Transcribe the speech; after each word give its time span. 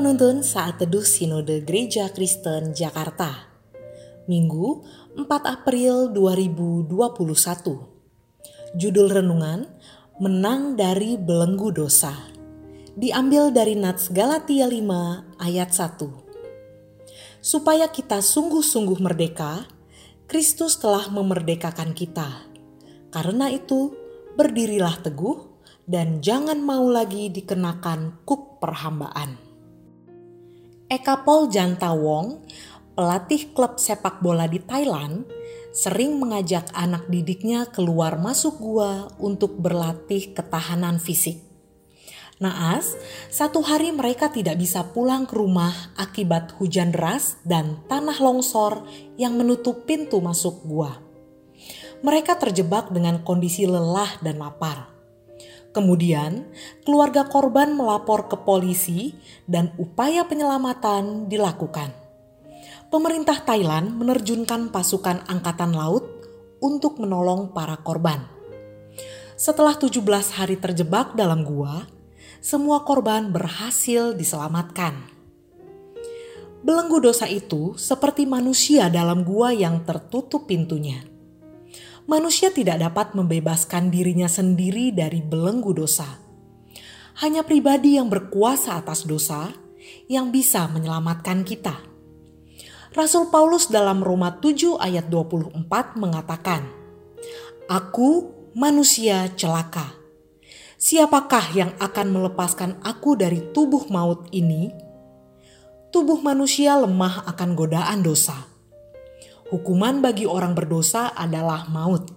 Penuntun 0.00 0.40
Saat 0.40 0.80
Teduh 0.80 1.04
Sinode 1.04 1.60
Gereja 1.60 2.08
Kristen 2.08 2.72
Jakarta 2.72 3.52
Minggu 4.24 4.80
4 5.12 5.28
April 5.28 6.08
2021 6.16 6.88
Judul 8.80 9.12
Renungan 9.12 9.68
Menang 10.16 10.80
dari 10.80 11.20
Belenggu 11.20 11.68
Dosa 11.68 12.16
Diambil 12.96 13.52
dari 13.52 13.76
Nats 13.76 14.08
Galatia 14.08 14.72
5 14.72 15.36
ayat 15.36 15.68
1 15.68 17.44
Supaya 17.44 17.92
kita 17.92 18.24
sungguh-sungguh 18.24 19.04
merdeka, 19.04 19.68
Kristus 20.24 20.80
telah 20.80 21.12
memerdekakan 21.12 21.92
kita. 21.92 22.48
Karena 23.12 23.52
itu, 23.52 23.92
berdirilah 24.32 24.96
teguh 25.04 25.60
dan 25.84 26.24
jangan 26.24 26.56
mau 26.64 26.88
lagi 26.88 27.28
dikenakan 27.28 28.24
kuk 28.24 28.64
perhambaan. 28.64 29.49
Eka 30.90 31.22
Pol 31.22 31.46
Jantawong, 31.46 32.42
pelatih 32.98 33.54
klub 33.54 33.78
sepak 33.78 34.18
bola 34.18 34.50
di 34.50 34.58
Thailand, 34.58 35.22
sering 35.70 36.18
mengajak 36.18 36.66
anak 36.74 37.06
didiknya 37.06 37.70
keluar 37.70 38.18
masuk 38.18 38.58
gua 38.58 39.06
untuk 39.22 39.54
berlatih 39.54 40.34
ketahanan 40.34 40.98
fisik. 40.98 41.46
Naas, 42.42 42.98
satu 43.30 43.62
hari 43.62 43.94
mereka 43.94 44.34
tidak 44.34 44.58
bisa 44.58 44.82
pulang 44.90 45.30
ke 45.30 45.38
rumah 45.38 45.94
akibat 45.94 46.58
hujan 46.58 46.90
deras 46.90 47.38
dan 47.46 47.86
tanah 47.86 48.18
longsor 48.18 48.82
yang 49.14 49.38
menutup 49.38 49.86
pintu 49.86 50.18
masuk 50.18 50.58
gua. 50.66 50.98
Mereka 52.02 52.34
terjebak 52.34 52.90
dengan 52.90 53.22
kondisi 53.22 53.62
lelah 53.62 54.18
dan 54.26 54.42
lapar. 54.42 54.99
Kemudian, 55.70 56.50
keluarga 56.82 57.30
korban 57.30 57.70
melapor 57.78 58.26
ke 58.26 58.34
polisi 58.42 59.14
dan 59.46 59.70
upaya 59.78 60.26
penyelamatan 60.26 61.30
dilakukan. 61.30 61.94
Pemerintah 62.90 63.38
Thailand 63.46 63.94
menerjunkan 63.94 64.74
pasukan 64.74 65.22
angkatan 65.30 65.70
laut 65.70 66.02
untuk 66.58 66.98
menolong 66.98 67.54
para 67.54 67.78
korban. 67.78 68.26
Setelah 69.38 69.78
17 69.78 70.02
hari 70.34 70.58
terjebak 70.58 71.14
dalam 71.14 71.46
gua, 71.46 71.86
semua 72.42 72.82
korban 72.82 73.30
berhasil 73.30 74.10
diselamatkan. 74.18 75.06
Belenggu 76.66 76.98
dosa 76.98 77.30
itu 77.30 77.78
seperti 77.78 78.26
manusia 78.26 78.90
dalam 78.90 79.22
gua 79.22 79.54
yang 79.54 79.86
tertutup 79.86 80.50
pintunya 80.50 81.19
manusia 82.10 82.50
tidak 82.50 82.82
dapat 82.82 83.14
membebaskan 83.14 83.94
dirinya 83.94 84.26
sendiri 84.26 84.90
dari 84.90 85.22
belenggu 85.22 85.70
dosa. 85.70 86.18
Hanya 87.22 87.46
pribadi 87.46 87.94
yang 87.94 88.10
berkuasa 88.10 88.82
atas 88.82 89.06
dosa 89.06 89.54
yang 90.10 90.34
bisa 90.34 90.66
menyelamatkan 90.66 91.46
kita. 91.46 91.78
Rasul 92.90 93.30
Paulus 93.30 93.70
dalam 93.70 94.02
Roma 94.02 94.42
7 94.42 94.82
ayat 94.82 95.06
24 95.06 95.54
mengatakan, 95.94 96.66
Aku 97.70 98.34
manusia 98.58 99.30
celaka. 99.38 99.94
Siapakah 100.82 101.54
yang 101.54 101.70
akan 101.78 102.06
melepaskan 102.10 102.82
aku 102.82 103.14
dari 103.14 103.54
tubuh 103.54 103.86
maut 103.86 104.26
ini? 104.34 104.74
Tubuh 105.94 106.18
manusia 106.18 106.74
lemah 106.74 107.30
akan 107.30 107.54
godaan 107.54 108.02
dosa 108.02 108.49
hukuman 109.50 109.98
bagi 109.98 110.24
orang 110.30 110.54
berdosa 110.54 111.10
adalah 111.12 111.66
maut. 111.66 112.08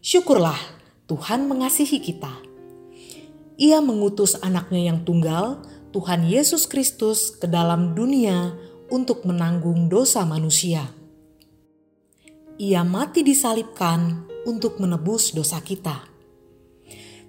Syukurlah 0.00 0.56
Tuhan 1.04 1.44
mengasihi 1.44 2.00
kita. 2.00 2.32
Ia 3.60 3.84
mengutus 3.84 4.40
anaknya 4.40 4.88
yang 4.88 5.04
tunggal, 5.04 5.60
Tuhan 5.92 6.24
Yesus 6.24 6.64
Kristus 6.64 7.36
ke 7.36 7.44
dalam 7.44 7.92
dunia 7.92 8.56
untuk 8.88 9.28
menanggung 9.28 9.92
dosa 9.92 10.24
manusia. 10.24 10.88
Ia 12.56 12.86
mati 12.88 13.20
disalibkan 13.20 14.24
untuk 14.48 14.80
menebus 14.80 15.36
dosa 15.36 15.60
kita. 15.60 16.08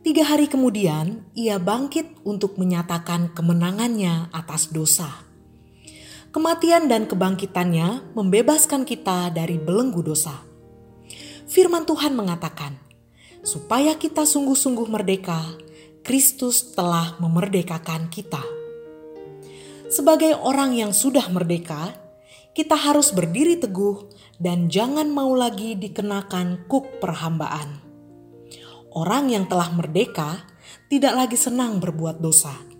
Tiga 0.01 0.25
hari 0.25 0.47
kemudian, 0.47 1.27
ia 1.37 1.61
bangkit 1.61 2.23
untuk 2.25 2.57
menyatakan 2.57 3.33
kemenangannya 3.35 4.31
atas 4.33 4.71
dosa. 4.71 5.30
Kematian 6.31 6.87
dan 6.87 7.11
kebangkitannya 7.11 8.15
membebaskan 8.15 8.87
kita 8.87 9.35
dari 9.35 9.59
belenggu 9.59 9.99
dosa. 9.99 10.31
Firman 11.43 11.83
Tuhan 11.83 12.15
mengatakan, 12.15 12.79
supaya 13.43 13.99
kita 13.99 14.23
sungguh-sungguh 14.23 14.87
merdeka, 14.87 15.43
Kristus 16.07 16.71
telah 16.71 17.19
memerdekakan 17.19 18.07
kita. 18.07 18.39
Sebagai 19.91 20.39
orang 20.39 20.71
yang 20.71 20.95
sudah 20.95 21.27
merdeka, 21.27 21.99
kita 22.55 22.79
harus 22.79 23.11
berdiri 23.11 23.59
teguh 23.59 24.07
dan 24.39 24.71
jangan 24.71 25.11
mau 25.11 25.35
lagi 25.35 25.75
dikenakan 25.75 26.63
kuk 26.71 27.03
perhambaan. 27.03 27.83
Orang 28.95 29.35
yang 29.35 29.51
telah 29.51 29.67
merdeka 29.75 30.47
tidak 30.87 31.11
lagi 31.27 31.35
senang 31.35 31.83
berbuat 31.83 32.23
dosa 32.23 32.70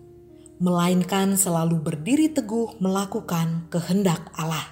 melainkan 0.62 1.34
selalu 1.42 1.82
berdiri 1.82 2.30
teguh 2.30 2.78
melakukan 2.78 3.66
kehendak 3.74 4.30
Allah. 4.38 4.70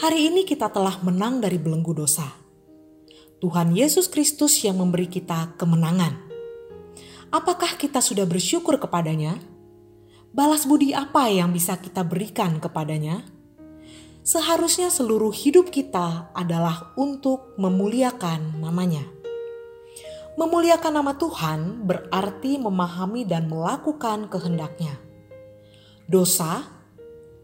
Hari 0.00 0.32
ini 0.32 0.48
kita 0.48 0.72
telah 0.72 0.96
menang 1.04 1.44
dari 1.44 1.60
belenggu 1.60 1.92
dosa. 1.92 2.24
Tuhan 3.36 3.76
Yesus 3.76 4.08
Kristus 4.08 4.56
yang 4.64 4.80
memberi 4.80 5.12
kita 5.12 5.60
kemenangan. 5.60 6.16
Apakah 7.28 7.76
kita 7.76 8.00
sudah 8.00 8.24
bersyukur 8.24 8.80
kepadanya? 8.80 9.36
Balas 10.32 10.64
budi 10.64 10.96
apa 10.96 11.28
yang 11.28 11.52
bisa 11.52 11.76
kita 11.76 12.00
berikan 12.00 12.64
kepadanya? 12.64 13.20
Seharusnya 14.24 14.88
seluruh 14.88 15.36
hidup 15.36 15.68
kita 15.68 16.32
adalah 16.32 16.96
untuk 16.96 17.60
memuliakan 17.60 18.56
namanya. 18.56 19.04
Memuliakan 20.38 21.02
nama 21.02 21.12
Tuhan 21.18 21.86
berarti 21.86 22.58
memahami 22.60 23.26
dan 23.26 23.50
melakukan 23.50 24.30
kehendaknya. 24.30 24.94
Dosa, 26.06 26.66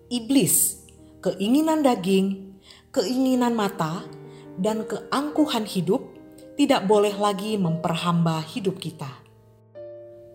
iblis, 0.06 0.86
keinginan 1.19 1.82
daging, 1.82 2.58
keinginan 2.94 3.58
mata, 3.58 4.06
dan 4.56 4.86
keangkuhan 4.86 5.66
hidup 5.66 6.02
tidak 6.54 6.86
boleh 6.88 7.12
lagi 7.14 7.58
memperhamba 7.58 8.41
hidup 8.42 8.78
kita. 8.80 9.10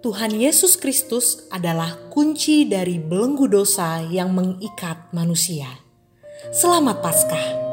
Tuhan 0.02 0.34
Yesus 0.34 0.82
Kristus 0.82 1.46
adalah 1.54 1.94
kunci 2.10 2.66
dari 2.66 2.98
belenggu 2.98 3.46
dosa 3.46 4.02
yang 4.02 4.34
mengikat 4.34 5.14
manusia. 5.14 5.70
Selamat 6.50 7.06
Paskah! 7.06 7.71